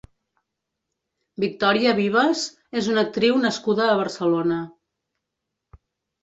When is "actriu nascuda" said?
3.09-3.87